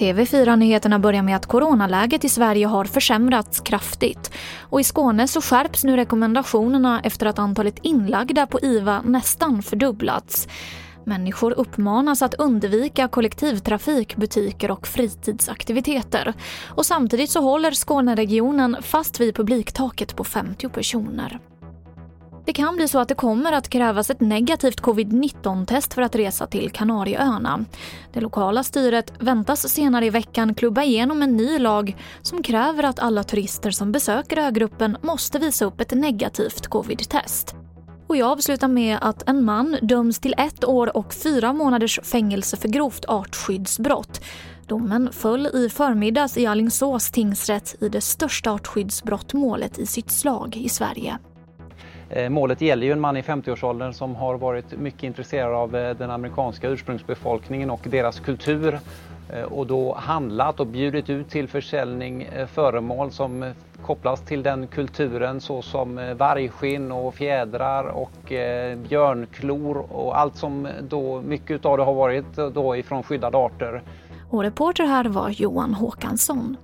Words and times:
TV4-nyheterna 0.00 0.98
börjar 0.98 1.22
med 1.22 1.36
att 1.36 1.46
coronaläget 1.46 2.24
i 2.24 2.28
Sverige 2.28 2.66
har 2.66 2.84
försämrats 2.84 3.60
kraftigt. 3.60 4.32
Och 4.60 4.80
i 4.80 4.84
Skåne 4.84 5.28
så 5.28 5.40
skärps 5.40 5.84
nu 5.84 5.96
rekommendationerna 5.96 7.00
efter 7.04 7.26
att 7.26 7.38
antalet 7.38 7.78
inlagda 7.82 8.46
på 8.46 8.60
IVA 8.60 9.02
nästan 9.02 9.62
fördubblats. 9.62 10.48
Människor 11.04 11.52
uppmanas 11.52 12.22
att 12.22 12.34
undvika 12.34 13.08
kollektivtrafik, 13.08 14.16
butiker 14.16 14.70
och 14.70 14.86
fritidsaktiviteter. 14.86 16.34
Och 16.68 16.86
samtidigt 16.86 17.30
så 17.30 17.40
håller 17.40 17.70
Skåneregionen 17.70 18.76
fast 18.82 19.20
vid 19.20 19.34
publiktaket 19.34 20.16
på 20.16 20.24
50 20.24 20.68
personer. 20.68 21.40
Det 22.44 22.52
kan 22.52 22.76
bli 22.76 22.88
så 22.88 22.98
att 22.98 23.08
det 23.08 23.14
kommer 23.14 23.52
att 23.52 23.68
krävas 23.68 24.10
ett 24.10 24.20
negativt 24.20 24.80
covid-19-test 24.80 25.94
för 25.94 26.02
att 26.02 26.14
resa 26.14 26.46
till 26.46 26.70
Kanarieöarna. 26.70 27.64
Det 28.12 28.20
lokala 28.20 28.62
styret 28.62 29.12
väntas 29.18 29.68
senare 29.68 30.06
i 30.06 30.10
veckan 30.10 30.54
klubba 30.54 30.82
igenom 30.82 31.22
en 31.22 31.36
ny 31.36 31.58
lag 31.58 31.96
som 32.22 32.42
kräver 32.42 32.82
att 32.82 32.98
alla 32.98 33.24
turister 33.24 33.70
som 33.70 33.92
besöker 33.92 34.36
ögruppen 34.36 34.96
måste 35.02 35.38
visa 35.38 35.64
upp 35.64 35.80
ett 35.80 35.94
negativt 35.94 36.66
covid-test. 36.66 37.54
Och 38.06 38.16
jag 38.16 38.28
avslutar 38.28 38.68
med 38.68 38.98
att 39.00 39.28
en 39.28 39.44
man 39.44 39.76
döms 39.82 40.18
till 40.18 40.34
ett 40.38 40.64
år 40.64 40.96
och 40.96 41.14
fyra 41.14 41.52
månaders 41.52 42.00
fängelse 42.02 42.56
för 42.56 42.68
grovt 42.68 43.04
artskyddsbrott. 43.04 44.20
Domen 44.66 45.12
föll 45.12 45.46
i 45.46 45.68
förmiddags 45.68 46.36
i 46.36 46.46
Allingsås 46.46 47.10
tingsrätt 47.10 47.74
i 47.80 47.88
det 47.88 48.00
största 48.00 48.50
artskyddsbrottmålet 48.50 49.78
i 49.78 49.86
sitt 49.86 50.10
slag 50.10 50.56
i 50.56 50.68
Sverige. 50.68 51.18
Eh, 52.10 52.28
målet 52.28 52.60
gäller 52.60 52.86
ju 52.86 52.92
en 52.92 53.00
man 53.00 53.16
i 53.16 53.22
50-årsåldern 53.22 53.92
som 53.92 54.14
har 54.14 54.34
varit 54.38 54.78
mycket 54.78 55.02
intresserad 55.02 55.54
av 55.54 55.76
eh, 55.76 55.96
den 55.96 56.10
amerikanska 56.10 56.68
ursprungsbefolkningen 56.68 57.70
och 57.70 57.80
deras 57.84 58.20
kultur 58.20 58.78
eh, 59.32 59.42
och 59.42 59.66
då 59.66 59.94
handlat 59.94 60.60
och 60.60 60.66
bjudit 60.66 61.10
ut 61.10 61.30
till 61.30 61.48
försäljning 61.48 62.28
föremål 62.52 63.10
som 63.10 63.52
kopplas 63.82 64.20
till 64.20 64.42
den 64.42 64.66
kulturen 64.66 65.40
såsom 65.40 66.14
vargskinn 66.18 66.92
och 66.92 67.14
fjädrar 67.14 67.84
och 67.84 68.32
björnklor 68.88 69.76
och 69.76 70.18
allt 70.18 70.36
som 70.36 70.68
då 70.88 71.20
mycket 71.20 71.64
av 71.64 71.76
det 71.76 71.82
har 71.82 71.94
varit 71.94 72.36
då 72.54 72.76
ifrån 72.76 73.02
skyddade 73.02 73.38
arter. 73.38 73.82
Och 74.30 74.42
reporter 74.42 74.84
här 74.84 75.04
var 75.04 75.28
Johan 75.28 75.74
Håkansson. 75.74 76.56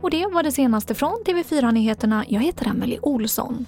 Och 0.00 0.10
det 0.10 0.26
var 0.26 0.42
det 0.42 0.52
senaste 0.52 0.94
från 0.94 1.16
TV4 1.26 1.72
Nyheterna. 1.72 2.24
Jag 2.28 2.40
heter 2.40 2.68
Emily 2.68 2.98
Olsson. 3.02 3.66